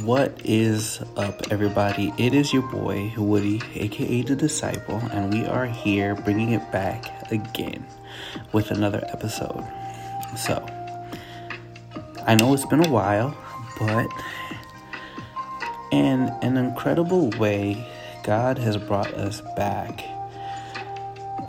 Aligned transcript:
What 0.00 0.40
is 0.42 1.00
up, 1.18 1.52
everybody? 1.52 2.14
It 2.16 2.32
is 2.32 2.50
your 2.50 2.62
boy, 2.62 3.12
Woody, 3.14 3.60
aka 3.74 4.22
The 4.22 4.34
Disciple, 4.34 4.96
and 5.12 5.30
we 5.30 5.44
are 5.44 5.66
here 5.66 6.14
bringing 6.14 6.52
it 6.52 6.72
back 6.72 7.30
again 7.30 7.86
with 8.52 8.70
another 8.70 9.04
episode. 9.12 9.62
So, 10.34 10.64
I 12.26 12.34
know 12.36 12.54
it's 12.54 12.64
been 12.64 12.86
a 12.86 12.88
while, 12.88 13.36
but 13.78 14.08
in 15.92 16.30
an 16.40 16.56
incredible 16.56 17.28
way, 17.38 17.86
God 18.24 18.56
has 18.56 18.78
brought 18.78 19.12
us 19.12 19.42
back 19.56 20.02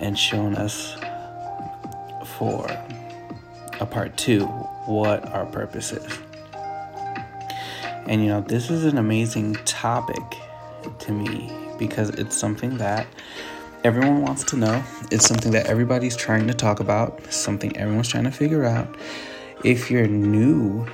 and 0.02 0.20
shown 0.20 0.56
us 0.56 0.98
for 2.26 2.68
a 3.80 3.86
part 3.86 4.18
two 4.18 4.46
what 4.86 5.26
our 5.32 5.46
purpose 5.46 5.94
is. 5.94 6.23
And 8.06 8.22
you 8.22 8.28
know, 8.28 8.42
this 8.42 8.70
is 8.70 8.86
an 8.86 8.98
amazing 8.98 9.56
topic 9.66 10.38
to 11.00 11.12
me 11.12 11.52
because 11.78 12.10
it's 12.12 12.38
something 12.38 12.78
that 12.78 13.08
everyone 13.84 14.22
wants 14.22 14.44
to 14.46 14.58
know. 14.58 14.84
It's 15.12 15.26
something 15.26 15.52
that 15.52 15.68
everybody's 15.68 16.16
trying 16.16 16.48
to 16.48 16.54
talk 16.54 16.80
about, 16.80 17.32
something 17.32 17.76
everyone's 17.78 18.10
trying 18.10 18.26
to 18.26 18.32
figure 18.32 18.66
out. 18.66 18.96
If 19.64 19.90
you're 19.90 20.08
new 20.08 20.86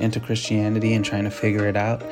into 0.00 0.20
Christianity 0.20 0.94
and 0.94 1.04
trying 1.04 1.24
to 1.24 1.30
figure 1.30 1.66
it 1.66 1.76
out, 1.76 2.02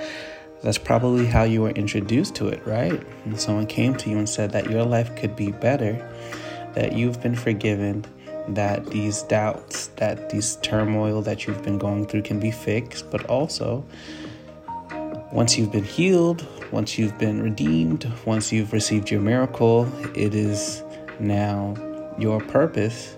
that's 0.63 0.79
probably 0.79 1.27
how 1.27 1.43
you 1.43 1.61
were 1.61 1.71
introduced 1.71 2.35
to 2.37 2.49
it, 2.49 2.67
right? 2.67 3.03
And 3.27 3.39
someone 3.39 3.67
came 3.67 3.95
to 3.97 4.09
you 4.09 4.17
and 4.17 4.29
said 4.29 4.53
that 4.53 4.71
your 4.71 4.83
life 4.83 5.15
could 5.17 5.37
be 5.37 5.53
better, 5.53 5.93
that 6.75 6.95
you've 6.95 7.23
been 7.23 7.37
forgiven, 7.37 8.07
that 8.49 8.87
these 8.87 9.23
doubts, 9.23 9.89
that 9.97 10.31
these 10.31 10.57
turmoil 10.57 11.23
that 11.23 11.47
you've 11.47 11.63
been 11.63 11.79
going 11.79 12.07
through 12.07 12.23
can 12.23 12.39
be 12.39 12.51
fixed, 12.51 13.11
but 13.11 13.25
also 13.27 13.85
once 15.33 15.59
you've 15.59 15.73
been 15.73 15.85
healed, 15.85 16.47
once 16.71 16.99
you've 16.99 17.19
been 17.19 17.43
redeemed, 17.43 18.11
once 18.25 18.53
you've 18.53 18.73
received 18.73 19.11
your 19.11 19.21
miracle, 19.21 19.91
it 20.15 20.35
is 20.35 20.83
now 21.19 21.75
your 22.19 22.41
purpose 22.41 23.17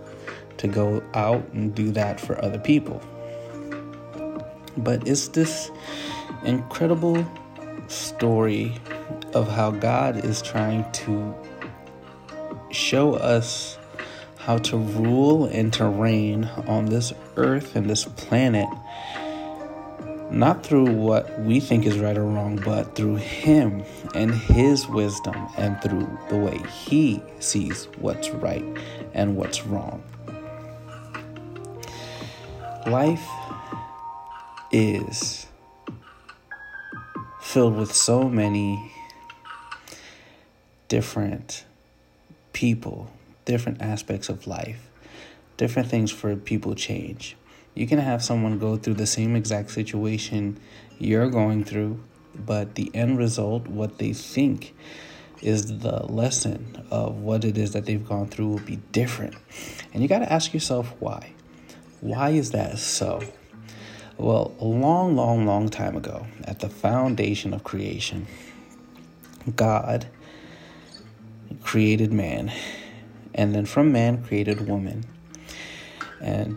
to 0.57 0.69
go 0.69 1.03
out 1.15 1.47
and 1.53 1.75
do 1.75 1.91
that 1.91 2.21
for 2.21 2.43
other 2.43 2.59
people. 2.59 3.03
But 4.79 5.07
it's 5.07 5.29
this 5.29 5.71
incredible 6.45 7.27
story 7.89 8.75
of 9.35 9.49
how 9.49 9.71
God 9.71 10.25
is 10.25 10.41
trying 10.41 10.91
to 10.93 11.35
show 12.71 13.15
us 13.15 13.76
how 14.47 14.57
to 14.57 14.77
rule 14.77 15.47
and 15.47 15.73
to 15.73 15.85
reign 15.85 16.45
on 16.69 16.85
this 16.87 17.13
earth 17.37 17.75
and 17.75 17.91
this 17.91 18.05
planet, 18.05 18.69
not 20.31 20.65
through 20.65 20.89
what 20.89 21.41
we 21.41 21.59
think 21.59 21.85
is 21.85 21.99
right 21.99 22.17
or 22.17 22.23
wrong, 22.23 22.55
but 22.65 22.95
through 22.95 23.17
Him 23.17 23.83
and 24.15 24.33
His 24.33 24.87
wisdom 24.87 25.49
and 25.57 25.83
through 25.83 26.09
the 26.29 26.37
way 26.37 26.59
He 26.59 27.21
sees 27.41 27.89
what's 27.99 28.31
right 28.31 28.65
and 29.15 29.35
what's 29.35 29.67
wrong. 29.67 30.01
Life 32.87 33.27
is 34.71 35.47
filled 37.41 37.77
with 37.77 37.93
so 37.93 38.29
many 38.29 38.93
different 40.87 41.65
people 42.53 43.11
different 43.47 43.81
aspects 43.81 44.29
of 44.29 44.47
life, 44.47 44.91
different 45.57 45.89
things 45.89 46.11
for 46.11 46.37
people 46.37 46.75
change. 46.75 47.37
You 47.75 47.87
can 47.87 47.99
have 47.99 48.23
someone 48.23 48.59
go 48.59 48.77
through 48.77 48.95
the 48.95 49.07
same 49.07 49.35
exact 49.35 49.71
situation 49.71 50.61
you're 50.99 51.31
going 51.31 51.65
through, 51.65 52.03
but 52.35 52.75
the 52.75 52.91
end 52.95 53.19
result, 53.19 53.67
what 53.67 53.99
they 53.99 54.13
think 54.13 54.75
is 55.43 55.79
the 55.81 56.05
lesson 56.07 56.87
of 56.91 57.17
what 57.17 57.45
it 57.45 57.57
is 57.57 57.73
that 57.73 57.87
they've 57.87 58.07
gone 58.07 58.29
through, 58.29 58.49
will 58.49 58.59
be 58.61 58.77
different. 58.93 59.35
And 59.93 60.03
you 60.03 60.09
got 60.09 60.21
to 60.21 60.33
ask 60.33 60.53
yourself 60.53 60.95
why. 60.99 61.33
Why 62.01 62.31
is 62.31 62.51
that 62.53 62.79
so? 62.79 63.23
Well, 64.19 64.55
a 64.59 64.65
long, 64.65 65.15
long, 65.15 65.45
long 65.45 65.69
time 65.69 65.97
ago, 65.97 66.27
at 66.45 66.61
the 66.61 66.71
foundation 66.71 67.53
of 67.53 67.65
creation, 67.65 68.27
God 69.55 70.07
created 71.63 72.13
man 72.13 72.53
and 73.37 73.55
then 73.55 73.67
from 73.67 73.93
man 73.93 74.23
created 74.25 74.67
woman. 74.67 75.05
And 76.21 76.57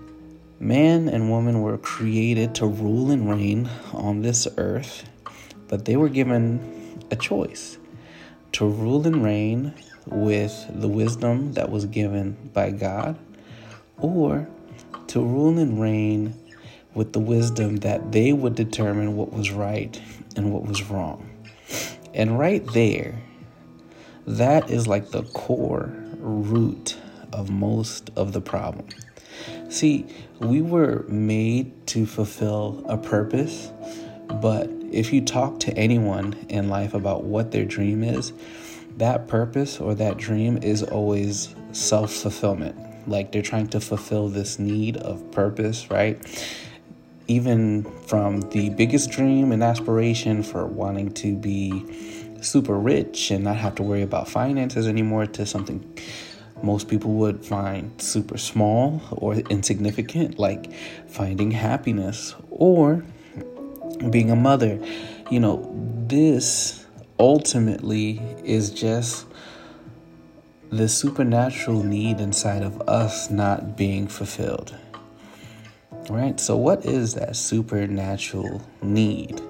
man 0.59 1.07
and 1.07 1.29
woman 1.29 1.61
were 1.61 1.77
created 1.77 2.55
to 2.55 2.65
rule 2.65 3.11
and 3.11 3.29
reign 3.29 3.69
on 3.93 4.21
this 4.21 4.47
earth, 4.57 5.07
but 5.67 5.85
they 5.85 5.95
were 5.95 6.09
given 6.09 6.97
a 7.11 7.15
choice 7.15 7.77
to 8.53 8.67
rule 8.67 9.05
and 9.05 9.23
reign 9.23 9.73
with 10.05 10.65
the 10.69 10.87
wisdom 10.87 11.53
that 11.53 11.69
was 11.69 11.85
given 11.85 12.35
by 12.53 12.71
God, 12.71 13.17
or 13.97 14.47
to 15.07 15.21
rule 15.21 15.59
and 15.59 15.79
reign 15.79 16.33
with 16.95 17.13
the 17.13 17.19
wisdom 17.19 17.77
that 17.77 18.11
they 18.11 18.33
would 18.33 18.55
determine 18.55 19.15
what 19.15 19.31
was 19.31 19.51
right 19.51 20.01
and 20.35 20.51
what 20.51 20.65
was 20.65 20.81
wrong. 20.83 21.29
And 22.13 22.39
right 22.39 22.65
there, 22.73 23.21
that 24.29 24.69
is 24.69 24.87
like 24.87 25.09
the 25.09 25.23
core 25.23 25.91
root 26.19 26.95
of 27.33 27.49
most 27.49 28.11
of 28.15 28.31
the 28.31 28.41
problem. 28.41 28.87
See, 29.69 30.05
we 30.39 30.61
were 30.61 31.03
made 31.07 31.87
to 31.87 32.05
fulfill 32.05 32.83
a 32.87 32.97
purpose, 32.97 33.71
but 34.41 34.69
if 34.91 35.11
you 35.11 35.21
talk 35.21 35.59
to 35.61 35.73
anyone 35.73 36.33
in 36.47 36.69
life 36.69 36.93
about 36.93 37.23
what 37.23 37.51
their 37.51 37.65
dream 37.65 38.03
is, 38.03 38.31
that 38.97 39.27
purpose 39.27 39.79
or 39.79 39.95
that 39.95 40.17
dream 40.17 40.57
is 40.57 40.83
always 40.83 41.55
self 41.71 42.13
fulfillment. 42.13 42.75
Like 43.07 43.31
they're 43.31 43.41
trying 43.41 43.67
to 43.69 43.79
fulfill 43.79 44.29
this 44.29 44.59
need 44.59 44.97
of 44.97 45.31
purpose, 45.31 45.89
right? 45.89 46.19
Even 47.27 47.83
from 48.05 48.41
the 48.41 48.69
biggest 48.69 49.09
dream 49.09 49.51
and 49.51 49.63
aspiration 49.63 50.43
for 50.43 50.67
wanting 50.67 51.13
to 51.13 51.35
be 51.35 52.28
super 52.41 52.77
rich 52.77 53.31
and 53.31 53.43
not 53.43 53.57
have 53.57 53.75
to 53.75 53.83
worry 53.83 54.01
about 54.01 54.27
finances 54.27 54.87
anymore 54.87 55.25
to 55.27 55.45
something 55.45 55.83
most 56.61 56.87
people 56.89 57.11
would 57.13 57.45
find 57.45 58.01
super 58.01 58.37
small 58.37 59.01
or 59.11 59.35
insignificant, 59.35 60.37
like 60.39 60.71
finding 61.07 61.51
happiness 61.51 62.35
or 62.49 63.03
being 64.09 64.29
a 64.31 64.35
mother. 64.35 64.79
You 65.29 65.39
know, 65.39 65.71
this 66.07 66.85
ultimately 67.17 68.21
is 68.43 68.71
just 68.71 69.25
the 70.69 70.87
supernatural 70.87 71.83
need 71.83 72.19
inside 72.19 72.63
of 72.63 72.81
us 72.87 73.29
not 73.29 73.75
being 73.77 74.07
fulfilled. 74.07 74.75
Right? 76.09 76.39
So, 76.39 76.57
what 76.57 76.85
is 76.85 77.13
that 77.15 77.35
supernatural 77.35 78.61
need? 78.81 79.41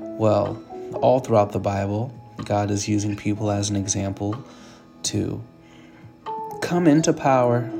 Well, 0.00 0.62
all 0.94 1.20
throughout 1.20 1.52
the 1.52 1.58
Bible, 1.60 2.14
God 2.44 2.70
is 2.70 2.88
using 2.88 3.16
people 3.16 3.50
as 3.50 3.70
an 3.70 3.76
example 3.76 4.42
to 5.04 5.42
come 6.60 6.86
into 6.86 7.12
power, 7.12 7.70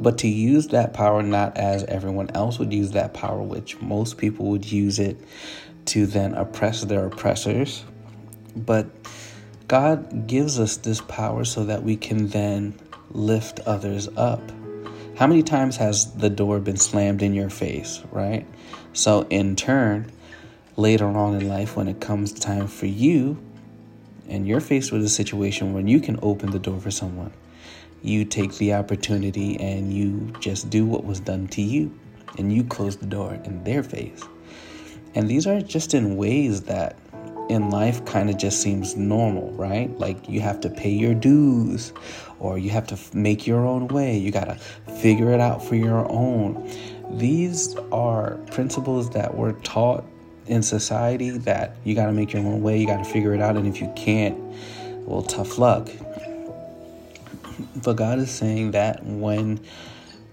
but 0.00 0.18
to 0.18 0.28
use 0.28 0.68
that 0.68 0.92
power 0.92 1.22
not 1.22 1.56
as 1.56 1.84
everyone 1.84 2.30
else 2.34 2.58
would 2.58 2.72
use 2.72 2.92
that 2.92 3.14
power, 3.14 3.42
which 3.42 3.80
most 3.80 4.18
people 4.18 4.46
would 4.46 4.70
use 4.70 4.98
it 4.98 5.16
to 5.86 6.06
then 6.06 6.34
oppress 6.34 6.82
their 6.84 7.06
oppressors. 7.06 7.84
But 8.54 8.86
God 9.68 10.26
gives 10.26 10.58
us 10.58 10.76
this 10.76 11.00
power 11.02 11.44
so 11.44 11.64
that 11.64 11.82
we 11.82 11.96
can 11.96 12.28
then 12.28 12.74
lift 13.10 13.60
others 13.60 14.08
up. 14.16 14.42
How 15.16 15.26
many 15.26 15.42
times 15.42 15.76
has 15.76 16.14
the 16.14 16.30
door 16.30 16.60
been 16.60 16.76
slammed 16.76 17.22
in 17.22 17.34
your 17.34 17.50
face, 17.50 18.02
right? 18.12 18.46
So, 18.92 19.26
in 19.30 19.56
turn, 19.56 20.10
later 20.78 21.06
on 21.06 21.34
in 21.34 21.48
life, 21.48 21.76
when 21.76 21.88
it 21.88 22.00
comes 22.00 22.32
time 22.32 22.68
for 22.68 22.86
you 22.86 23.36
and 24.28 24.46
you're 24.46 24.60
faced 24.60 24.92
with 24.92 25.02
a 25.02 25.08
situation 25.08 25.72
when 25.72 25.88
you 25.88 26.00
can 26.00 26.18
open 26.22 26.52
the 26.52 26.58
door 26.58 26.80
for 26.80 26.90
someone, 26.90 27.32
you 28.02 28.24
take 28.24 28.54
the 28.58 28.72
opportunity 28.72 29.58
and 29.58 29.92
you 29.92 30.32
just 30.38 30.70
do 30.70 30.86
what 30.86 31.04
was 31.04 31.18
done 31.18 31.48
to 31.48 31.62
you 31.62 31.92
and 32.38 32.52
you 32.52 32.62
close 32.62 32.96
the 32.96 33.06
door 33.06 33.34
in 33.44 33.64
their 33.64 33.82
face. 33.82 34.22
And 35.16 35.28
these 35.28 35.48
are 35.48 35.60
just 35.60 35.94
in 35.94 36.16
ways 36.16 36.62
that 36.62 36.96
in 37.48 37.70
life 37.70 38.04
kind 38.04 38.30
of 38.30 38.36
just 38.36 38.62
seems 38.62 38.94
normal, 38.94 39.50
right? 39.52 39.90
Like 39.98 40.28
you 40.28 40.40
have 40.42 40.60
to 40.60 40.70
pay 40.70 40.90
your 40.90 41.14
dues 41.14 41.92
or 42.38 42.56
you 42.56 42.70
have 42.70 42.86
to 42.88 43.16
make 43.16 43.48
your 43.48 43.66
own 43.66 43.88
way. 43.88 44.16
You 44.16 44.30
got 44.30 44.44
to 44.44 44.54
figure 45.00 45.32
it 45.32 45.40
out 45.40 45.64
for 45.64 45.74
your 45.74 46.08
own. 46.08 46.70
These 47.18 47.74
are 47.90 48.36
principles 48.52 49.10
that 49.10 49.34
we're 49.34 49.52
taught 49.62 50.04
in 50.48 50.62
society 50.62 51.30
that 51.30 51.76
you 51.84 51.94
got 51.94 52.06
to 52.06 52.12
make 52.12 52.32
your 52.32 52.42
own 52.42 52.62
way, 52.62 52.78
you 52.78 52.86
got 52.86 53.04
to 53.04 53.10
figure 53.10 53.34
it 53.34 53.40
out, 53.40 53.56
and 53.56 53.66
if 53.66 53.80
you 53.80 53.92
can't, 53.94 54.36
well, 55.06 55.22
tough 55.22 55.58
luck. 55.58 55.88
But 57.82 57.94
God 57.94 58.18
is 58.18 58.30
saying 58.30 58.72
that 58.72 59.04
when 59.04 59.60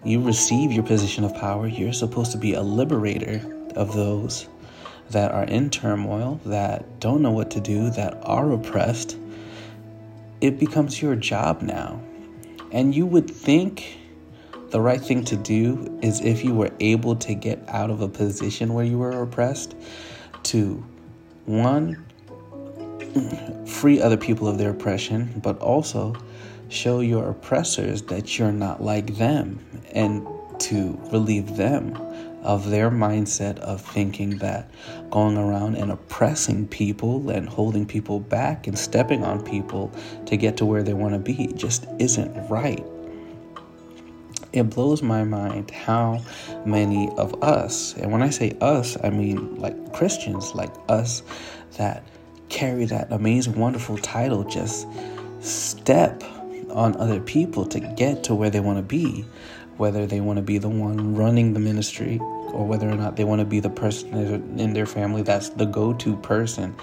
you 0.03 0.21
receive 0.21 0.71
your 0.71 0.83
position 0.83 1.23
of 1.23 1.33
power, 1.35 1.67
you're 1.67 1.93
supposed 1.93 2.31
to 2.31 2.37
be 2.37 2.53
a 2.53 2.61
liberator 2.61 3.41
of 3.75 3.93
those 3.93 4.47
that 5.09 5.31
are 5.31 5.45
in 5.45 5.69
turmoil, 5.69 6.39
that 6.45 6.99
don't 6.99 7.21
know 7.21 7.31
what 7.31 7.51
to 7.51 7.59
do, 7.59 7.89
that 7.91 8.17
are 8.23 8.51
oppressed, 8.51 9.17
it 10.41 10.59
becomes 10.59 11.01
your 11.01 11.15
job 11.15 11.61
now. 11.61 12.01
And 12.71 12.93
you 12.93 13.05
would 13.05 13.29
think 13.29 13.97
the 14.75 14.81
right 14.81 14.99
thing 14.99 15.23
to 15.23 15.37
do 15.37 15.97
is 16.01 16.19
if 16.19 16.43
you 16.43 16.53
were 16.53 16.69
able 16.81 17.15
to 17.15 17.33
get 17.33 17.63
out 17.69 17.89
of 17.89 18.01
a 18.01 18.09
position 18.09 18.73
where 18.73 18.83
you 18.83 18.97
were 18.97 19.23
oppressed, 19.23 19.73
to 20.43 20.85
one, 21.45 22.05
free 23.65 24.01
other 24.01 24.17
people 24.17 24.49
of 24.49 24.57
their 24.57 24.71
oppression, 24.71 25.31
but 25.41 25.57
also 25.59 26.13
show 26.67 26.99
your 26.99 27.29
oppressors 27.29 28.01
that 28.01 28.37
you're 28.37 28.51
not 28.51 28.83
like 28.83 29.15
them 29.15 29.65
and 29.93 30.27
to 30.59 30.99
relieve 31.09 31.55
them 31.55 31.95
of 32.43 32.69
their 32.69 32.91
mindset 32.91 33.57
of 33.59 33.79
thinking 33.79 34.39
that 34.39 34.69
going 35.09 35.37
around 35.37 35.75
and 35.75 35.89
oppressing 35.89 36.67
people 36.67 37.29
and 37.29 37.47
holding 37.47 37.85
people 37.85 38.19
back 38.19 38.67
and 38.67 38.77
stepping 38.77 39.23
on 39.23 39.41
people 39.41 39.89
to 40.25 40.35
get 40.35 40.57
to 40.57 40.65
where 40.65 40.83
they 40.83 40.93
want 40.93 41.13
to 41.13 41.19
be 41.19 41.47
just 41.53 41.87
isn't 41.97 42.49
right. 42.49 42.85
It 44.55 44.69
blows 44.69 45.03
my 45.03 45.25
mind 45.25 45.69
how 45.71 46.23
many 46.65 47.09
of 47.17 47.43
us, 47.43 47.93
and 47.95 48.09
when 48.09 48.21
I 48.21 48.29
say 48.29 48.55
us, 48.61 48.97
I 49.03 49.09
mean 49.09 49.57
like 49.57 49.91
Christians, 49.91 50.55
like 50.55 50.71
us 50.87 51.23
that 51.77 52.07
carry 52.47 52.85
that 52.85 53.11
amazing, 53.11 53.59
wonderful 53.59 53.97
title, 53.97 54.45
just 54.45 54.87
step 55.41 56.23
on 56.69 56.95
other 56.95 57.19
people 57.19 57.65
to 57.65 57.81
get 57.81 58.23
to 58.23 58.35
where 58.35 58.49
they 58.49 58.61
want 58.61 58.77
to 58.77 58.83
be, 58.83 59.25
whether 59.75 60.07
they 60.07 60.21
want 60.21 60.37
to 60.37 60.43
be 60.43 60.57
the 60.57 60.69
one 60.69 61.15
running 61.15 61.53
the 61.53 61.59
ministry 61.59 62.17
or 62.21 62.65
whether 62.65 62.89
or 62.89 62.95
not 62.95 63.17
they 63.17 63.25
want 63.25 63.39
to 63.39 63.45
be 63.45 63.59
the 63.59 63.69
person 63.69 64.13
in 64.57 64.71
their 64.71 64.85
family 64.85 65.21
that's 65.21 65.49
the 65.49 65.65
go 65.65 65.91
to 65.91 66.15
person. 66.17 66.73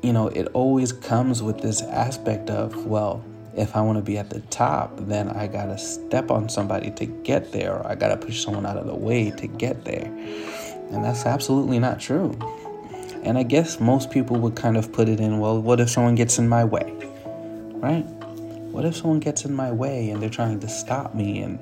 You 0.00 0.12
know, 0.12 0.28
it 0.28 0.46
always 0.52 0.92
comes 0.92 1.42
with 1.42 1.60
this 1.60 1.82
aspect 1.82 2.50
of, 2.50 2.86
well, 2.86 3.24
if 3.56 3.76
I 3.76 3.80
want 3.82 3.98
to 3.98 4.02
be 4.02 4.16
at 4.16 4.30
the 4.30 4.40
top, 4.40 4.96
then 4.96 5.28
I 5.28 5.46
got 5.46 5.66
to 5.66 5.78
step 5.78 6.30
on 6.30 6.48
somebody 6.48 6.90
to 6.92 7.06
get 7.06 7.52
there, 7.52 7.76
or 7.76 7.86
I 7.86 7.94
got 7.94 8.08
to 8.08 8.16
push 8.16 8.42
someone 8.42 8.64
out 8.64 8.76
of 8.76 8.86
the 8.86 8.94
way 8.94 9.30
to 9.30 9.46
get 9.46 9.84
there. 9.84 10.06
And 10.90 11.04
that's 11.04 11.26
absolutely 11.26 11.78
not 11.78 12.00
true. 12.00 12.36
And 13.22 13.38
I 13.38 13.42
guess 13.42 13.78
most 13.78 14.10
people 14.10 14.36
would 14.38 14.56
kind 14.56 14.76
of 14.76 14.92
put 14.92 15.08
it 15.08 15.20
in, 15.20 15.38
well, 15.38 15.60
what 15.60 15.80
if 15.80 15.90
someone 15.90 16.14
gets 16.14 16.38
in 16.38 16.48
my 16.48 16.64
way? 16.64 16.92
Right? 17.74 18.04
What 18.72 18.86
if 18.86 18.96
someone 18.96 19.20
gets 19.20 19.44
in 19.44 19.52
my 19.52 19.70
way 19.70 20.08
and 20.10 20.22
they're 20.22 20.30
trying 20.30 20.58
to 20.60 20.68
stop 20.68 21.14
me 21.14 21.40
and, 21.42 21.58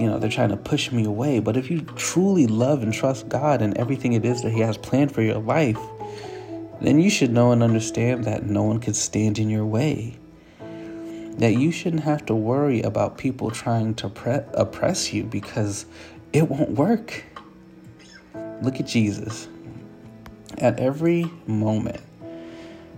you 0.00 0.08
know, 0.08 0.18
they're 0.18 0.28
trying 0.28 0.48
to 0.48 0.56
push 0.56 0.90
me 0.90 1.04
away? 1.04 1.38
But 1.38 1.56
if 1.56 1.70
you 1.70 1.82
truly 1.96 2.48
love 2.48 2.82
and 2.82 2.92
trust 2.92 3.28
God 3.28 3.62
and 3.62 3.78
everything 3.78 4.12
it 4.12 4.24
is 4.24 4.42
that 4.42 4.50
He 4.50 4.60
has 4.60 4.76
planned 4.76 5.12
for 5.12 5.22
your 5.22 5.38
life, 5.38 5.78
then 6.80 7.00
you 7.00 7.10
should 7.10 7.30
know 7.30 7.52
and 7.52 7.62
understand 7.62 8.24
that 8.24 8.46
no 8.46 8.64
one 8.64 8.80
can 8.80 8.94
stand 8.94 9.38
in 9.38 9.48
your 9.48 9.66
way. 9.66 10.18
That 11.38 11.54
you 11.54 11.70
shouldn't 11.70 12.02
have 12.02 12.26
to 12.26 12.34
worry 12.34 12.82
about 12.82 13.16
people 13.16 13.50
trying 13.50 13.94
to 13.96 14.08
pre- 14.08 14.40
oppress 14.54 15.12
you 15.12 15.24
because 15.24 15.86
it 16.32 16.48
won't 16.48 16.72
work. 16.72 17.24
Look 18.62 18.80
at 18.80 18.86
Jesus. 18.86 19.48
At 20.58 20.80
every 20.80 21.30
moment, 21.46 22.00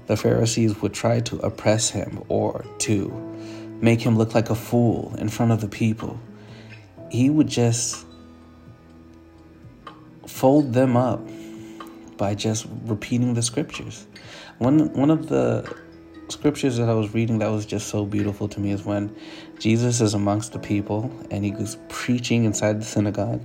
the 0.06 0.16
Pharisees 0.16 0.80
would 0.80 0.94
try 0.94 1.20
to 1.20 1.38
oppress 1.38 1.90
him 1.90 2.24
or 2.28 2.64
to 2.78 3.10
make 3.80 4.00
him 4.00 4.16
look 4.16 4.34
like 4.34 4.50
a 4.50 4.54
fool 4.54 5.14
in 5.18 5.28
front 5.28 5.52
of 5.52 5.60
the 5.60 5.68
people. 5.68 6.18
He 7.10 7.28
would 7.28 7.48
just 7.48 8.06
fold 10.26 10.72
them 10.72 10.96
up 10.96 11.20
by 12.16 12.34
just 12.34 12.66
repeating 12.84 13.34
the 13.34 13.42
scriptures. 13.42 14.06
One 14.58 14.92
one 14.94 15.10
of 15.10 15.28
the 15.28 15.74
scriptures 16.30 16.76
that 16.76 16.88
I 16.88 16.94
was 16.94 17.12
reading 17.14 17.38
that 17.38 17.50
was 17.50 17.66
just 17.66 17.88
so 17.88 18.04
beautiful 18.04 18.48
to 18.48 18.60
me 18.60 18.72
is 18.72 18.84
when 18.84 19.14
Jesus 19.58 20.00
is 20.00 20.14
amongst 20.14 20.52
the 20.52 20.58
people 20.58 21.10
and 21.30 21.44
he 21.44 21.50
goes 21.50 21.76
preaching 21.88 22.44
inside 22.44 22.80
the 22.80 22.84
synagogue 22.84 23.42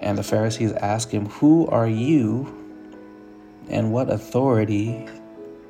and 0.00 0.16
the 0.16 0.22
Pharisees 0.22 0.72
ask 0.72 1.10
him, 1.10 1.26
"Who 1.26 1.66
are 1.68 1.88
you 1.88 2.54
and 3.68 3.92
what 3.92 4.10
authority 4.10 5.06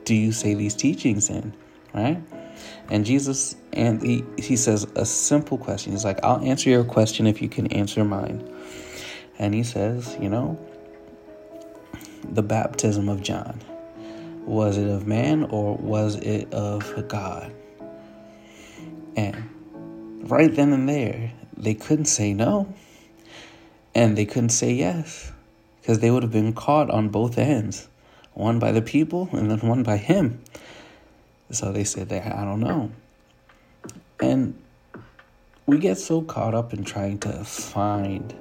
do 0.05 0.15
you 0.15 0.33
say 0.33 0.55
these 0.55 0.75
teachings 0.75 1.31
in? 1.31 1.53
Right? 1.95 2.23
And 2.91 3.05
Jesus 3.05 3.57
and 3.73 4.03
he, 4.03 4.25
he 4.39 4.57
says 4.57 4.87
a 4.97 5.05
simple 5.05 5.59
question. 5.59 5.93
He's 5.93 6.05
like, 6.05 6.19
I'll 6.25 6.41
answer 6.41 6.71
your 6.71 6.85
question 6.85 7.27
if 7.27 7.43
you 7.43 7.49
can 7.49 7.67
answer 7.69 8.05
mine. 8.05 8.49
And 9.39 9.55
he 9.55 9.63
says, 9.63 10.17
you 10.21 10.29
know, 10.29 10.59
the 12.25 12.43
baptism 12.43 13.09
of 13.09 13.23
John. 13.23 13.61
Was 14.49 14.79
it 14.79 14.89
of 14.89 15.07
man 15.07 15.45
or 15.45 15.77
was 15.77 16.17
it 16.17 16.55
of 16.55 17.07
God? 17.07 17.53
And 19.15 19.37
right 20.23 20.55
then 20.55 20.73
and 20.73 20.89
there, 20.89 21.33
they 21.55 21.75
couldn't 21.75 22.07
say 22.07 22.33
no. 22.33 22.75
And 23.95 24.17
they 24.17 24.25
couldn't 24.25 24.49
say 24.49 24.73
yes 24.73 25.33
because 25.83 25.99
they 25.99 26.11
would 26.11 26.23
have 26.23 26.33
been 26.33 26.55
caught 26.55 26.89
on 26.89 27.11
both 27.11 27.37
ends 27.37 27.89
one 28.33 28.59
by 28.59 28.73
the 28.73 28.81
people 28.81 29.29
and 29.33 29.51
then 29.51 29.59
one 29.61 29.83
by 29.83 29.99
him. 29.99 30.43
So 31.51 31.71
they 31.71 31.85
said 31.85 32.09
that 32.09 32.35
I 32.35 32.45
don't 32.47 32.61
know. 32.61 32.91
And 34.19 34.59
we 35.67 35.77
get 35.77 35.99
so 35.99 36.23
caught 36.23 36.55
up 36.55 36.73
in 36.73 36.85
trying 36.85 37.19
to 37.19 37.45
find 37.45 38.35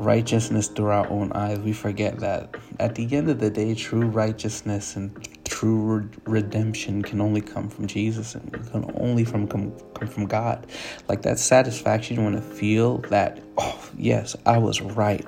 righteousness 0.00 0.68
through 0.68 0.90
our 0.90 1.08
own 1.08 1.32
eyes, 1.32 1.58
we 1.58 1.72
forget 1.72 2.18
that 2.20 2.54
at 2.78 2.94
the 2.94 3.14
end 3.14 3.28
of 3.28 3.38
the 3.38 3.50
day, 3.50 3.74
true 3.74 4.06
righteousness 4.06 4.96
and 4.96 5.28
true 5.44 6.08
redemption 6.24 7.02
can 7.02 7.20
only 7.20 7.40
come 7.40 7.68
from 7.68 7.86
Jesus 7.86 8.34
and 8.34 8.50
can 8.70 8.90
only 8.96 9.24
from 9.24 9.46
come, 9.46 9.72
come 9.94 10.08
from 10.08 10.26
God. 10.26 10.66
Like 11.08 11.22
that 11.22 11.38
satisfaction 11.38 12.16
you 12.16 12.22
want 12.22 12.36
to 12.36 12.42
feel 12.42 12.98
that, 13.10 13.42
oh, 13.58 13.90
yes, 13.96 14.36
I 14.46 14.58
was 14.58 14.80
right, 14.80 15.26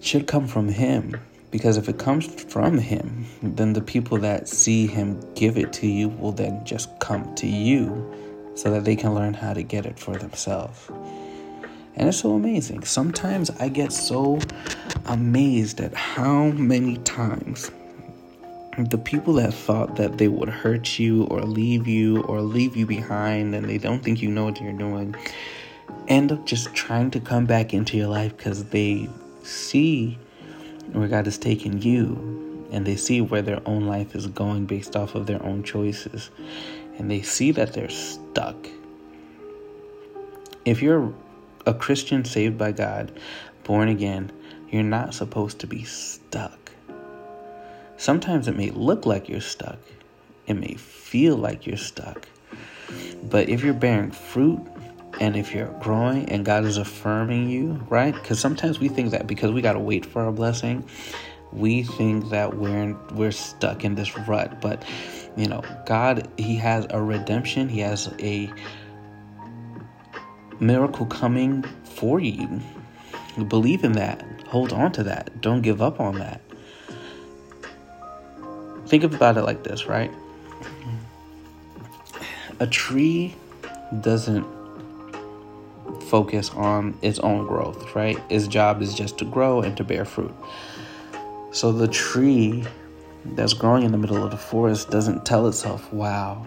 should 0.00 0.26
come 0.26 0.46
from 0.46 0.68
Him. 0.68 1.20
Because 1.52 1.76
if 1.76 1.88
it 1.88 1.98
comes 1.98 2.26
from 2.26 2.78
Him, 2.78 3.26
then 3.42 3.74
the 3.74 3.82
people 3.82 4.18
that 4.18 4.48
see 4.48 4.86
Him 4.86 5.20
give 5.34 5.58
it 5.58 5.72
to 5.74 5.86
you 5.86 6.08
will 6.08 6.32
then 6.32 6.64
just 6.64 6.88
come 6.98 7.34
to 7.36 7.46
you 7.46 8.10
so 8.54 8.70
that 8.70 8.84
they 8.84 8.96
can 8.96 9.14
learn 9.14 9.34
how 9.34 9.52
to 9.52 9.62
get 9.62 9.86
it 9.86 9.98
for 9.98 10.16
themselves. 10.16 10.90
And 11.94 12.08
it's 12.08 12.18
so 12.18 12.34
amazing. 12.34 12.84
Sometimes 12.84 13.50
I 13.58 13.68
get 13.68 13.92
so 13.92 14.40
amazed 15.06 15.80
at 15.80 15.94
how 15.94 16.46
many 16.46 16.96
times 16.98 17.70
the 18.78 18.98
people 18.98 19.34
that 19.34 19.52
thought 19.52 19.96
that 19.96 20.16
they 20.16 20.28
would 20.28 20.48
hurt 20.48 20.98
you 20.98 21.24
or 21.24 21.42
leave 21.42 21.86
you 21.86 22.22
or 22.22 22.40
leave 22.40 22.74
you 22.74 22.86
behind 22.86 23.54
and 23.54 23.68
they 23.68 23.76
don't 23.76 24.02
think 24.02 24.22
you 24.22 24.30
know 24.30 24.44
what 24.44 24.58
you're 24.60 24.72
doing 24.72 25.14
end 26.08 26.32
up 26.32 26.44
just 26.46 26.74
trying 26.74 27.10
to 27.10 27.20
come 27.20 27.44
back 27.44 27.74
into 27.74 27.98
your 27.98 28.08
life 28.08 28.34
because 28.36 28.64
they 28.66 29.08
see 29.42 30.18
where 30.92 31.06
God 31.06 31.26
has 31.26 31.36
taken 31.36 31.82
you 31.82 32.68
and 32.72 32.86
they 32.86 32.96
see 32.96 33.20
where 33.20 33.42
their 33.42 33.60
own 33.66 33.86
life 33.86 34.14
is 34.14 34.26
going 34.26 34.64
based 34.64 34.96
off 34.96 35.14
of 35.14 35.26
their 35.26 35.42
own 35.42 35.62
choices 35.62 36.30
and 36.98 37.10
they 37.10 37.20
see 37.20 37.52
that 37.52 37.74
they're 37.74 37.90
stuck. 37.90 38.56
If 40.64 40.80
you're 40.80 41.12
a 41.66 41.74
Christian 41.74 42.24
saved 42.24 42.58
by 42.58 42.72
God, 42.72 43.12
born 43.64 43.88
again, 43.88 44.32
you're 44.70 44.82
not 44.82 45.14
supposed 45.14 45.58
to 45.60 45.66
be 45.66 45.84
stuck. 45.84 46.72
Sometimes 47.96 48.48
it 48.48 48.56
may 48.56 48.70
look 48.70 49.06
like 49.06 49.28
you're 49.28 49.40
stuck, 49.40 49.78
it 50.46 50.54
may 50.54 50.74
feel 50.74 51.36
like 51.36 51.66
you're 51.66 51.76
stuck. 51.76 52.28
But 53.22 53.48
if 53.48 53.62
you're 53.62 53.74
bearing 53.74 54.10
fruit 54.10 54.60
and 55.20 55.36
if 55.36 55.54
you're 55.54 55.72
growing 55.80 56.28
and 56.28 56.44
God 56.44 56.64
is 56.64 56.78
affirming 56.78 57.48
you, 57.48 57.74
right? 57.88 58.14
Because 58.14 58.40
sometimes 58.40 58.80
we 58.80 58.88
think 58.88 59.10
that 59.10 59.26
because 59.26 59.52
we 59.52 59.62
got 59.62 59.74
to 59.74 59.78
wait 59.78 60.04
for 60.04 60.22
our 60.22 60.32
blessing, 60.32 60.88
we 61.52 61.82
think 61.82 62.30
that 62.30 62.56
we're 62.56 62.96
we're 63.12 63.30
stuck 63.30 63.84
in 63.84 63.94
this 63.94 64.16
rut. 64.26 64.60
But 64.60 64.84
you 65.36 65.46
know, 65.46 65.62
God, 65.86 66.28
He 66.38 66.56
has 66.56 66.86
a 66.90 67.00
redemption. 67.00 67.68
He 67.68 67.80
has 67.80 68.12
a 68.18 68.50
miracle 70.62 71.06
coming 71.06 71.62
for 71.84 72.20
you. 72.20 72.60
Believe 73.48 73.84
in 73.84 73.92
that. 73.92 74.24
Hold 74.46 74.72
on 74.72 74.92
to 74.92 75.02
that. 75.04 75.40
Don't 75.40 75.62
give 75.62 75.82
up 75.82 76.00
on 76.00 76.18
that. 76.18 76.40
Think 78.86 79.04
about 79.04 79.36
it 79.36 79.42
like 79.42 79.64
this, 79.64 79.86
right? 79.86 80.10
A 82.60 82.66
tree 82.66 83.34
doesn't 84.00 84.46
focus 86.02 86.50
on 86.50 86.96
its 87.02 87.18
own 87.20 87.46
growth, 87.46 87.94
right? 87.94 88.18
Its 88.28 88.46
job 88.46 88.82
is 88.82 88.94
just 88.94 89.18
to 89.18 89.24
grow 89.24 89.62
and 89.62 89.76
to 89.78 89.84
bear 89.84 90.04
fruit. 90.04 90.34
So 91.52 91.72
the 91.72 91.88
tree 91.88 92.64
that's 93.24 93.54
growing 93.54 93.84
in 93.84 93.92
the 93.92 93.98
middle 93.98 94.22
of 94.22 94.30
the 94.30 94.36
forest 94.36 94.90
doesn't 94.90 95.24
tell 95.24 95.48
itself, 95.48 95.92
wow, 95.92 96.46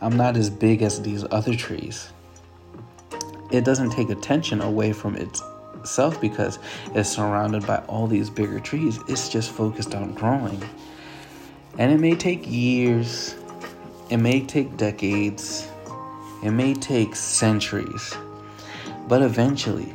I'm 0.00 0.16
not 0.16 0.36
as 0.36 0.48
big 0.48 0.82
as 0.82 1.02
these 1.02 1.24
other 1.30 1.54
trees. 1.54 2.10
It 3.50 3.64
doesn't 3.64 3.90
take 3.90 4.10
attention 4.10 4.60
away 4.60 4.92
from 4.92 5.16
itself 5.16 6.20
because 6.20 6.58
it's 6.94 7.08
surrounded 7.08 7.66
by 7.66 7.78
all 7.88 8.06
these 8.06 8.30
bigger 8.30 8.60
trees. 8.60 8.98
It's 9.08 9.28
just 9.28 9.50
focused 9.50 9.94
on 9.94 10.14
growing. 10.14 10.62
And 11.78 11.92
it 11.92 11.98
may 11.98 12.14
take 12.14 12.48
years, 12.50 13.34
it 14.08 14.18
may 14.18 14.40
take 14.40 14.76
decades, 14.76 15.68
it 16.42 16.50
may 16.50 16.74
take 16.74 17.14
centuries, 17.16 18.14
but 19.08 19.22
eventually 19.22 19.94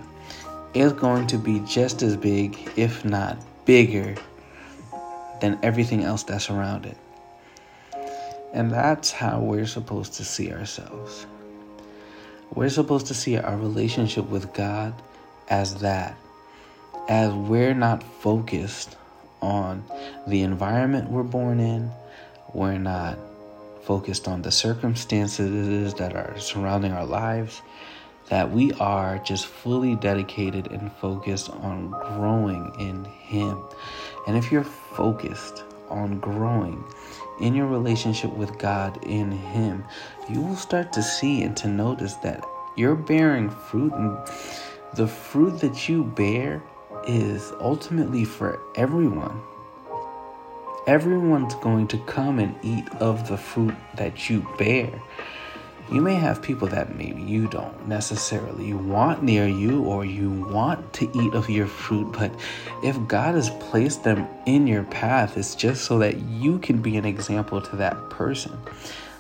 it's 0.73 0.93
going 0.93 1.27
to 1.27 1.37
be 1.37 1.59
just 1.61 2.01
as 2.01 2.17
big, 2.17 2.57
if 2.75 3.05
not 3.05 3.37
bigger, 3.65 4.15
than 5.41 5.59
everything 5.63 6.03
else 6.03 6.23
that's 6.23 6.49
around 6.49 6.85
it. 6.85 6.97
And 8.53 8.71
that's 8.71 9.11
how 9.11 9.39
we're 9.39 9.67
supposed 9.67 10.13
to 10.13 10.25
see 10.25 10.51
ourselves. 10.51 11.25
We're 12.53 12.69
supposed 12.69 13.07
to 13.07 13.13
see 13.13 13.37
our 13.37 13.57
relationship 13.57 14.29
with 14.29 14.53
God 14.53 14.93
as 15.49 15.75
that, 15.81 16.15
as 17.09 17.33
we're 17.33 17.73
not 17.73 18.01
focused 18.01 18.95
on 19.41 19.83
the 20.27 20.41
environment 20.41 21.09
we're 21.09 21.23
born 21.23 21.59
in, 21.59 21.91
we're 22.53 22.77
not 22.77 23.17
focused 23.83 24.27
on 24.27 24.41
the 24.41 24.51
circumstances 24.51 25.93
that 25.95 26.15
are 26.15 26.39
surrounding 26.39 26.93
our 26.93 27.05
lives, 27.05 27.61
that 28.29 28.49
we 28.49 28.71
are 28.73 29.19
just 29.19 29.45
fully 29.45 29.95
dedicated 29.95 30.71
and 30.71 30.91
focused 30.93 31.49
on 31.49 31.89
growing 31.89 32.73
in 32.79 33.03
Him. 33.05 33.61
And 34.27 34.37
if 34.37 34.51
you're 34.51 34.63
focused 34.63 35.64
on 35.89 36.19
growing 36.19 36.83
in 37.39 37.53
your 37.55 37.67
relationship 37.67 38.31
with 38.31 38.57
God 38.57 39.03
in 39.03 39.31
Him, 39.31 39.83
you 40.29 40.41
will 40.41 40.55
start 40.55 40.93
to 40.93 41.03
see 41.03 41.43
and 41.43 41.55
to 41.57 41.67
notice 41.67 42.15
that 42.15 42.43
you're 42.75 42.95
bearing 42.95 43.49
fruit, 43.49 43.93
and 43.93 44.17
the 44.95 45.07
fruit 45.07 45.59
that 45.61 45.87
you 45.87 46.03
bear 46.03 46.61
is 47.07 47.53
ultimately 47.59 48.25
for 48.25 48.59
everyone. 48.75 49.41
Everyone's 50.87 51.55
going 51.55 51.87
to 51.87 51.97
come 51.99 52.39
and 52.39 52.55
eat 52.63 52.87
of 52.99 53.27
the 53.27 53.37
fruit 53.37 53.75
that 53.95 54.29
you 54.29 54.47
bear. 54.57 55.01
You 55.91 56.01
may 56.01 56.15
have 56.15 56.41
people 56.41 56.67
that 56.69 56.97
maybe 56.97 57.21
you 57.21 57.47
don't 57.47 57.87
necessarily 57.87 58.73
want 58.73 59.21
near 59.21 59.47
you 59.47 59.83
or 59.83 60.03
you 60.03 60.31
want 60.31 60.93
to 60.93 61.05
eat 61.15 61.35
of 61.35 61.47
your 61.47 61.67
fruit, 61.67 62.11
but 62.11 62.33
if 62.83 62.97
God 63.07 63.35
has 63.35 63.51
placed 63.59 64.03
them 64.03 64.27
in 64.47 64.65
your 64.65 64.83
path, 64.83 65.37
it's 65.37 65.53
just 65.53 65.85
so 65.85 65.99
that 65.99 66.17
you 66.17 66.57
can 66.57 66.81
be 66.81 66.97
an 66.97 67.05
example 67.05 67.61
to 67.61 67.75
that 67.75 68.09
person. 68.09 68.57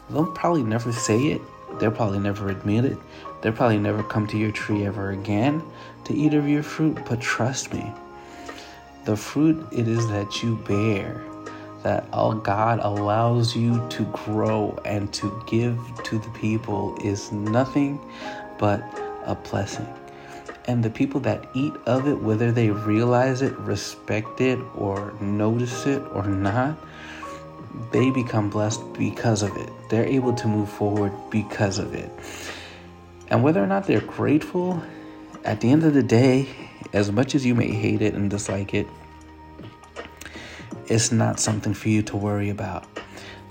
They'll 0.09 0.31
probably 0.31 0.63
never 0.63 0.91
say 0.91 1.27
it, 1.27 1.41
they'll 1.79 1.91
probably 1.91 2.19
never 2.19 2.49
admit 2.49 2.85
it, 2.85 2.97
they'll 3.41 3.53
probably 3.53 3.77
never 3.77 4.01
come 4.01 4.25
to 4.27 4.37
your 4.37 4.51
tree 4.51 4.87
ever 4.87 5.11
again 5.11 5.61
to 6.05 6.15
eat 6.15 6.33
of 6.33 6.47
your 6.47 6.63
fruit, 6.63 6.97
but 7.07 7.21
trust 7.21 7.73
me, 7.73 7.93
the 9.05 9.15
fruit 9.15 9.67
it 9.71 9.87
is 9.87 10.07
that 10.07 10.41
you 10.41 10.55
bear 10.67 11.23
that 11.85 12.03
all 12.11 12.33
God 12.33 12.79
allows 12.81 13.55
you 13.55 13.79
to 13.89 14.05
grow 14.05 14.75
and 14.85 15.13
to 15.13 15.43
give 15.45 15.77
to 16.05 16.17
the 16.17 16.29
people 16.31 16.97
is 17.03 17.31
nothing 17.31 17.99
but 18.57 18.81
a 19.25 19.35
blessing. 19.35 19.87
And 20.67 20.83
the 20.83 20.89
people 20.89 21.19
that 21.21 21.47
eat 21.53 21.73
of 21.85 22.07
it, 22.07 22.15
whether 22.15 22.51
they 22.51 22.71
realize 22.71 23.43
it, 23.43 23.55
respect 23.59 24.41
it, 24.41 24.57
or 24.73 25.13
notice 25.21 25.85
it 25.85 26.01
or 26.11 26.25
not, 26.25 26.75
they 27.91 28.09
become 28.09 28.49
blessed 28.49 28.81
because 28.93 29.43
of 29.43 29.55
it. 29.55 29.69
They're 29.91 30.07
able 30.07 30.33
to 30.33 30.47
move 30.47 30.69
forward 30.69 31.11
because 31.29 31.77
of 31.77 31.93
it. 31.93 32.09
And 33.29 33.43
whether 33.43 33.63
or 33.63 33.67
not 33.67 33.85
they're 33.85 34.01
grateful, 34.01 34.81
at 35.43 35.61
the 35.61 35.71
end 35.71 35.83
of 35.83 35.93
the 35.93 36.01
day, 36.01 36.49
as 36.93 37.11
much 37.11 37.35
as 37.35 37.45
you 37.45 37.53
may 37.53 37.69
hate 37.69 38.01
it 38.01 38.15
and 38.15 38.27
dislike 38.27 38.73
it, 38.73 38.87
it's 40.87 41.11
not 41.11 41.39
something 41.39 41.73
for 41.73 41.89
you 41.89 42.01
to 42.03 42.17
worry 42.17 42.49
about. 42.49 42.85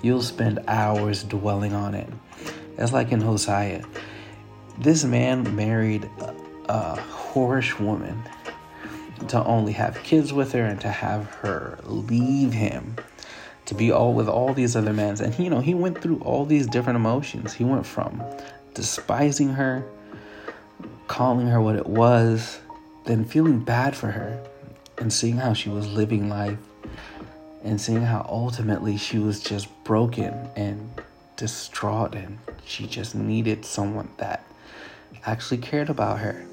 You'll 0.03 0.23
spend 0.23 0.61
hours 0.69 1.23
dwelling 1.25 1.73
on 1.73 1.95
it. 1.95 2.09
It's 2.79 2.93
like 2.93 3.13
in 3.13 3.21
Hosea. 3.21 3.85
This 4.79 5.05
man 5.05 5.55
married 5.55 6.11
a 6.69 6.97
whorish 6.97 7.79
woman 7.79 8.23
to 9.29 9.43
only 9.45 9.73
have 9.73 10.03
kids 10.03 10.33
with 10.33 10.53
her 10.53 10.65
and 10.65 10.81
to 10.81 10.89
have 10.89 11.27
her 11.27 11.79
leave 11.85 12.53
him 12.53 12.97
to 13.67 13.75
be 13.75 13.91
all 13.91 14.13
with 14.13 14.29
all 14.29 14.53
these 14.53 14.77
other 14.77 14.93
men 14.93 15.19
and 15.23 15.39
you 15.39 15.49
know 15.49 15.61
he 15.61 15.73
went 15.73 16.01
through 16.01 16.19
all 16.19 16.45
these 16.45 16.67
different 16.67 16.97
emotions 16.97 17.55
he 17.55 17.65
went 17.65 17.87
from 17.87 18.23
despising 18.75 19.49
her 19.49 19.85
calling 21.07 21.47
her 21.47 21.61
what 21.61 21.77
it 21.77 21.87
was 21.87 22.61
then 23.07 23.25
feeling 23.25 23.59
bad 23.59 23.97
for 23.97 24.11
her 24.11 24.43
and 24.99 25.13
seeing 25.13 25.37
how 25.37 25.53
she 25.53 25.71
was 25.71 25.87
living 25.89 26.29
life 26.29 26.59
and 27.65 27.81
seeing 27.81 28.03
how 28.03 28.25
ultimately 28.29 28.97
she 28.97 29.19
was 29.19 29.43
just 29.43 29.69
broken 29.85 30.51
and 30.55 31.03
distraught 31.37 32.15
and 32.15 32.39
she 32.65 32.87
just 32.87 33.15
needed 33.15 33.65
someone 33.65 34.11
that 34.19 34.45
actually 35.25 35.59
cared 35.59 35.89
about 35.89 36.21
her. 36.21 36.47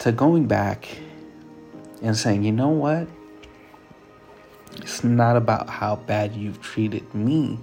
To 0.00 0.12
going 0.12 0.46
back 0.46 0.88
and 2.00 2.16
saying, 2.16 2.44
you 2.44 2.52
know 2.52 2.68
what? 2.68 3.08
It's 4.76 5.04
not 5.04 5.36
about 5.36 5.68
how 5.68 5.96
bad 5.96 6.34
you've 6.34 6.60
treated 6.60 7.14
me, 7.14 7.58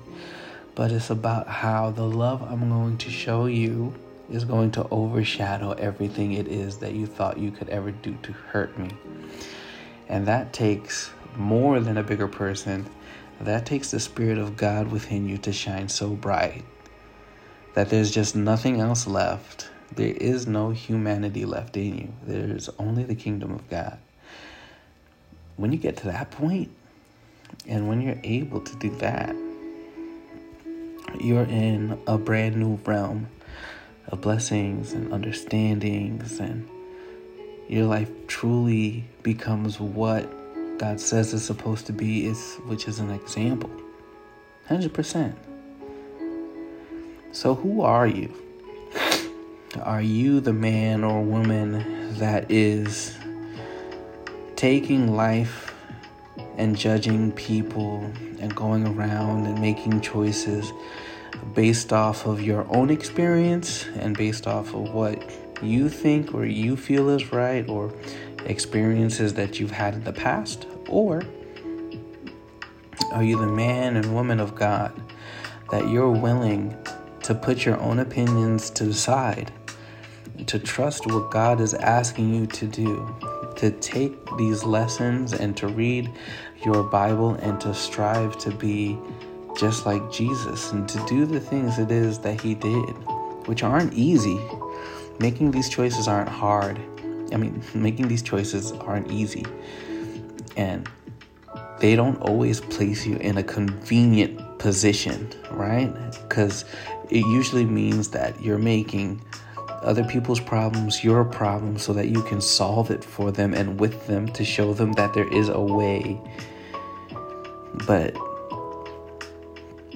but 0.76 0.92
it's 0.92 1.10
about 1.10 1.48
how 1.48 1.92
the 1.92 2.06
love 2.06 2.42
I'm 2.42 2.70
going 2.70 2.98
to 3.00 3.10
show 3.10 3.46
you 3.46 3.94
is 4.30 4.46
going 4.46 4.72
to 4.72 4.88
overshadow 4.90 5.72
everything 5.74 6.34
it 6.34 6.48
is 6.48 6.78
that 6.78 6.94
you 6.94 7.06
thought 7.06 7.38
you 7.38 7.52
could 7.52 7.70
ever 7.70 7.92
do 7.92 8.18
to 8.24 8.32
hurt 8.32 8.78
me. 8.78 8.90
And 10.08 10.26
that 10.28 10.54
takes 10.54 11.12
more 11.36 11.80
than 11.80 11.98
a 11.98 12.04
bigger 12.04 12.28
person, 12.28 12.86
that 13.40 13.66
takes 13.66 13.92
the 13.92 14.00
Spirit 14.00 14.38
of 14.38 14.56
God 14.58 14.92
within 14.92 15.28
you 15.28 15.38
to 15.40 15.52
shine 15.52 15.90
so 15.90 16.10
bright 16.10 16.64
that 17.74 17.90
there's 17.90 18.12
just 18.12 18.36
nothing 18.36 18.80
else 18.80 19.08
left. 19.08 19.70
There 19.96 20.14
is 20.14 20.48
no 20.48 20.70
humanity 20.70 21.46
left 21.46 21.76
in 21.76 21.98
you, 21.98 22.14
there's 22.26 22.70
only 22.80 23.04
the 23.04 23.16
kingdom 23.16 23.52
of 23.52 23.70
God. 23.70 23.98
When 25.58 25.72
you 25.72 25.78
get 25.78 25.98
to 25.98 26.06
that 26.06 26.32
point, 26.32 26.72
and 27.68 27.88
when 27.88 28.02
you're 28.02 28.20
able 28.24 28.62
to 28.62 28.76
do 28.78 28.90
that, 28.98 29.36
you're 31.20 31.44
in 31.44 32.00
a 32.08 32.18
brand 32.18 32.56
new 32.56 32.80
realm 32.86 33.28
of 34.08 34.22
blessings 34.22 34.94
and 34.94 35.12
understandings, 35.14 36.40
and 36.40 36.68
your 37.68 37.86
life 37.86 38.10
truly 38.28 39.04
becomes 39.24 39.80
what 39.80 40.32
God 40.82 41.00
says 41.00 41.32
is 41.32 41.46
supposed 41.46 41.86
to 41.86 41.94
be 41.94 42.26
is 42.26 42.56
which 42.66 42.88
is 42.88 42.98
an 42.98 43.12
example. 43.12 43.70
100%. 44.68 45.36
So 47.32 47.54
who 47.54 47.84
are 47.84 48.08
you? 48.08 48.34
Are 49.84 50.02
you 50.02 50.40
the 50.40 50.54
man 50.54 51.04
or 51.04 51.22
woman 51.22 52.18
that 52.18 52.50
is 52.50 53.16
taking 54.56 55.16
life 55.16 55.72
and 56.58 56.76
judging 56.76 57.32
people 57.34 58.12
and 58.40 58.56
going 58.56 58.88
around 58.88 59.46
and 59.46 59.62
making 59.62 60.02
choices 60.02 60.74
based 61.54 61.94
off 61.94 62.26
of 62.26 62.42
your 62.42 62.66
own 62.76 62.90
experience 62.90 63.86
and 63.98 64.18
based 64.18 64.48
off 64.48 64.74
of 64.74 64.92
what 64.92 65.32
you 65.62 65.90
think 65.90 66.34
or 66.34 66.44
you 66.44 66.76
feel 66.76 67.10
is 67.10 67.32
right 67.32 67.70
or 67.70 67.94
experiences 68.48 69.36
that 69.36 69.60
you've 69.60 69.70
had 69.70 69.94
in 69.94 70.04
the 70.06 70.14
past? 70.14 70.66
Or 70.92 71.24
are 73.14 73.24
you 73.24 73.40
the 73.40 73.48
man 73.48 73.96
and 73.96 74.14
woman 74.14 74.42
of 74.42 74.56
God 74.56 74.94
that 75.72 75.90
you're 75.90 76.12
willing 76.12 76.78
to 77.24 77.34
put 77.34 77.66
your 77.66 77.80
own 77.80 78.00
opinions 78.00 78.70
to 78.72 78.84
the 78.84 78.94
side, 78.94 79.54
to 80.48 80.60
trust 80.60 81.08
what 81.08 81.32
God 81.32 81.62
is 81.62 81.74
asking 81.74 82.34
you 82.34 82.46
to 82.48 82.68
do, 82.68 83.16
to 83.56 83.72
take 83.72 84.14
these 84.38 84.64
lessons 84.64 85.32
and 85.32 85.56
to 85.58 85.68
read 85.68 86.12
your 86.66 86.84
Bible 86.84 87.36
and 87.36 87.60
to 87.62 87.74
strive 87.74 88.38
to 88.40 88.52
be 88.52 88.98
just 89.58 89.86
like 89.86 90.12
Jesus 90.12 90.72
and 90.72 90.88
to 90.90 91.06
do 91.06 91.26
the 91.26 91.40
things 91.40 91.80
it 91.80 91.92
is 91.92 92.20
that 92.20 92.42
He 92.42 92.54
did, 92.54 92.92
which 93.48 93.64
aren't 93.64 93.94
easy. 93.94 94.40
Making 95.20 95.52
these 95.52 95.70
choices 95.70 96.10
aren't 96.10 96.30
hard. 96.30 96.82
I 97.32 97.38
mean, 97.38 97.64
making 97.74 98.10
these 98.10 98.22
choices 98.22 98.74
aren't 98.74 99.10
easy. 99.10 99.46
And 100.58 100.90
they 101.80 101.96
don't 101.96 102.18
always 102.22 102.62
place 102.62 103.06
you 103.06 103.18
in 103.18 103.38
a 103.38 103.44
convenient 103.44 104.60
position, 104.60 105.30
right? 105.52 105.92
Because 106.22 106.66
it 107.10 107.26
usually 107.26 107.66
means 107.66 108.10
that 108.10 108.42
you're 108.42 108.58
making 108.58 109.22
other 109.82 110.04
people's 110.04 110.40
problems 110.40 111.04
your 111.04 111.26
problem 111.26 111.78
so 111.78 111.92
that 111.94 112.08
you 112.10 112.22
can 112.24 112.40
solve 112.40 112.92
it 112.92 113.04
for 113.04 113.32
them 113.32 113.54
and 113.54 113.80
with 113.80 114.06
them 114.06 114.28
to 114.28 114.46
show 114.46 114.74
them 114.74 114.94
that 114.94 115.14
there 115.14 115.28
is 115.34 115.50
a 115.50 115.60
way. 115.60 116.22
But 117.88 118.16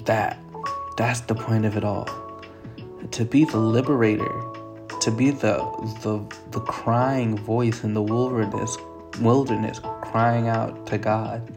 that 0.06 0.40
that's 0.98 1.22
the 1.22 1.36
point 1.36 1.66
of 1.66 1.78
it 1.78 1.84
all. 1.84 2.10
To 3.12 3.26
be 3.26 3.46
the 3.46 3.58
liberator 3.58 4.42
to 5.06 5.12
be 5.12 5.30
the 5.30 5.58
the 6.02 6.20
the 6.50 6.60
crying 6.62 7.38
voice 7.38 7.84
in 7.84 7.94
the 7.94 8.02
wilderness 8.02 8.76
wilderness 9.22 9.80
crying 10.16 10.48
out 10.48 10.88
to 10.88 10.98
God 10.98 11.54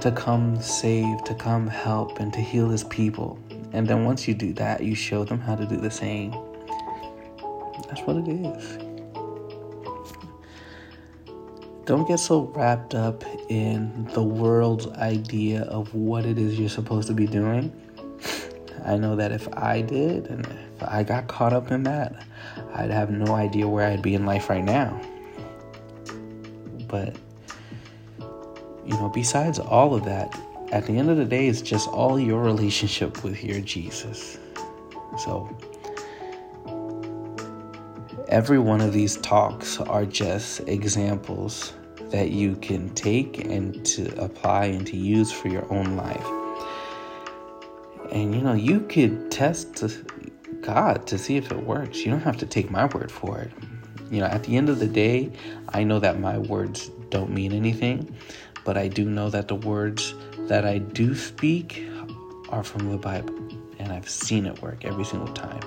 to 0.00 0.10
come 0.10 0.60
save, 0.60 1.22
to 1.22 1.32
come 1.32 1.68
help 1.68 2.18
and 2.18 2.32
to 2.32 2.40
heal 2.40 2.68
his 2.68 2.82
people. 2.82 3.38
And 3.72 3.86
then 3.86 4.04
once 4.04 4.26
you 4.26 4.34
do 4.34 4.52
that, 4.54 4.82
you 4.82 4.96
show 4.96 5.22
them 5.22 5.38
how 5.38 5.54
to 5.54 5.64
do 5.64 5.76
the 5.76 5.88
same. 5.88 6.32
That's 7.86 8.00
what 8.00 8.16
it 8.16 8.26
is. 8.26 8.78
Don't 11.84 12.08
get 12.08 12.18
so 12.18 12.46
wrapped 12.46 12.96
up 12.96 13.22
in 13.48 14.06
the 14.06 14.24
world's 14.24 14.88
idea 14.88 15.62
of 15.66 15.94
what 15.94 16.26
it 16.26 16.38
is 16.38 16.58
you're 16.58 16.68
supposed 16.68 17.06
to 17.06 17.14
be 17.14 17.28
doing. 17.28 17.70
I 18.84 18.96
know 18.96 19.14
that 19.14 19.30
if 19.30 19.46
I 19.54 19.82
did 19.82 20.26
and 20.26 20.44
if 20.44 20.82
I 20.82 21.04
got 21.04 21.28
caught 21.28 21.52
up 21.52 21.70
in 21.70 21.84
that, 21.84 22.26
I'd 22.74 22.90
have 22.90 23.12
no 23.12 23.36
idea 23.36 23.68
where 23.68 23.86
I'd 23.86 24.02
be 24.02 24.16
in 24.16 24.26
life 24.26 24.50
right 24.50 24.64
now. 24.64 25.00
But, 26.88 27.14
you 28.86 28.94
know, 28.94 29.08
besides 29.08 29.58
all 29.58 29.94
of 29.94 30.04
that, 30.04 30.38
at 30.72 30.86
the 30.86 30.96
end 30.96 31.10
of 31.10 31.16
the 31.16 31.24
day, 31.24 31.48
it's 31.48 31.62
just 31.62 31.88
all 31.88 32.18
your 32.18 32.42
relationship 32.42 33.24
with 33.24 33.42
your 33.42 33.60
Jesus. 33.60 34.38
So, 35.18 35.56
every 38.28 38.58
one 38.58 38.80
of 38.80 38.92
these 38.92 39.16
talks 39.18 39.78
are 39.80 40.04
just 40.04 40.60
examples 40.68 41.72
that 42.10 42.30
you 42.30 42.56
can 42.56 42.90
take 42.90 43.44
and 43.44 43.84
to 43.86 44.22
apply 44.22 44.66
and 44.66 44.86
to 44.86 44.96
use 44.96 45.32
for 45.32 45.48
your 45.48 45.70
own 45.72 45.96
life. 45.96 46.26
And 48.12 48.34
you 48.34 48.40
know, 48.40 48.54
you 48.54 48.80
could 48.80 49.30
test 49.30 49.84
God 50.60 51.06
to 51.08 51.18
see 51.18 51.36
if 51.36 51.50
it 51.50 51.64
works. 51.64 52.04
You 52.04 52.12
don't 52.12 52.20
have 52.20 52.36
to 52.38 52.46
take 52.46 52.70
my 52.70 52.86
word 52.86 53.10
for 53.10 53.38
it. 53.38 53.50
You 54.10 54.20
know, 54.20 54.26
at 54.26 54.44
the 54.44 54.56
end 54.56 54.68
of 54.68 54.78
the 54.78 54.86
day, 54.86 55.32
I 55.70 55.82
know 55.82 55.98
that 55.98 56.20
my 56.20 56.38
words 56.38 56.90
don't 57.10 57.30
mean 57.30 57.52
anything, 57.52 58.14
but 58.66 58.76
I 58.76 58.88
do 58.88 59.04
know 59.04 59.30
that 59.30 59.46
the 59.46 59.54
words 59.54 60.12
that 60.48 60.66
I 60.66 60.78
do 60.78 61.14
speak 61.14 61.86
are 62.48 62.64
from 62.64 62.90
the 62.90 62.98
Bible. 62.98 63.32
And 63.78 63.92
I've 63.92 64.10
seen 64.10 64.44
it 64.44 64.60
work 64.60 64.84
every 64.84 65.04
single 65.04 65.32
time. 65.32 65.62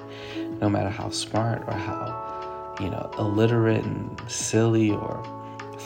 No 0.59 0.69
matter 0.69 0.89
how 0.89 1.09
smart 1.09 1.63
or 1.65 1.73
how, 1.73 2.75
you 2.81 2.89
know, 2.89 3.09
illiterate 3.17 3.85
and 3.85 4.21
silly 4.29 4.91
or 4.91 5.23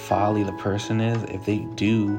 folly 0.08 0.44
the 0.44 0.54
person 0.54 1.00
is, 1.00 1.22
if 1.30 1.46
they 1.46 1.60
do 1.76 2.18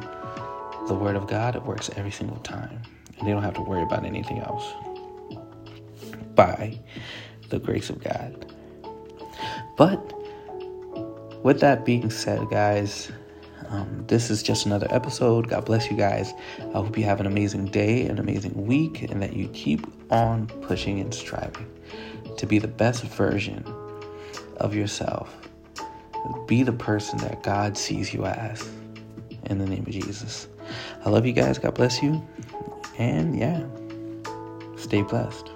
the 0.86 0.94
Word 0.94 1.16
of 1.16 1.26
God, 1.26 1.56
it 1.56 1.64
works 1.64 1.90
every 1.96 2.12
single 2.12 2.38
time. 2.38 2.80
And 3.18 3.26
they 3.26 3.32
don't 3.32 3.42
have 3.42 3.54
to 3.54 3.62
worry 3.62 3.82
about 3.82 4.04
anything 4.04 4.38
else. 4.38 4.64
By 6.36 6.78
the 7.48 7.58
grace 7.58 7.90
of 7.90 8.02
God. 8.02 8.46
But 9.76 10.12
with 11.42 11.58
that 11.60 11.84
being 11.84 12.10
said, 12.10 12.48
guys, 12.48 13.10
um, 13.74 14.04
this 14.06 14.30
is 14.30 14.42
just 14.42 14.66
another 14.66 14.86
episode. 14.90 15.48
God 15.48 15.64
bless 15.64 15.90
you 15.90 15.96
guys. 15.96 16.32
I 16.60 16.72
hope 16.72 16.96
you 16.96 17.02
have 17.04 17.18
an 17.18 17.26
amazing 17.26 17.66
day, 17.66 18.06
an 18.06 18.20
amazing 18.20 18.66
week, 18.66 19.02
and 19.02 19.20
that 19.20 19.34
you 19.34 19.48
keep 19.48 19.84
on 20.12 20.46
pushing 20.62 21.00
and 21.00 21.12
striving 21.12 21.68
to 22.36 22.46
be 22.46 22.60
the 22.60 22.68
best 22.68 23.02
version 23.02 23.64
of 24.58 24.74
yourself. 24.74 25.34
Be 26.46 26.62
the 26.62 26.72
person 26.72 27.18
that 27.18 27.42
God 27.42 27.76
sees 27.76 28.14
you 28.14 28.24
as. 28.24 28.68
In 29.46 29.58
the 29.58 29.66
name 29.66 29.84
of 29.86 29.90
Jesus. 29.90 30.46
I 31.04 31.10
love 31.10 31.26
you 31.26 31.32
guys. 31.32 31.58
God 31.58 31.74
bless 31.74 32.00
you. 32.00 32.26
And 32.96 33.36
yeah, 33.36 33.64
stay 34.76 35.02
blessed. 35.02 35.50